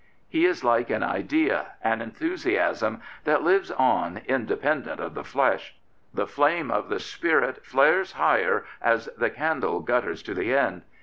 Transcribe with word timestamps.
He 0.27 0.47
is 0.47 0.63
like 0.63 0.89
an 0.89 1.03
idea, 1.03 1.73
an 1.83 2.01
enthusiasm, 2.01 3.01
that 3.23 3.43
lives 3.43 3.69
on 3.69 4.21
independent 4.25 4.99
of 4.99 5.13
the 5.13 5.23
flesh. 5.23 5.75
The 6.11 6.25
flame 6.25 6.71
of 6.71 6.89
the 6.89 6.99
spirit 6.99 7.63
flares 7.63 8.13
higher 8.13 8.65
as 8.81 9.09
the 9.15 9.29
candle 9.29 9.79
gutters 9.81 10.23
to 10.23 10.33
the 10.33 10.55
end. 10.57 10.81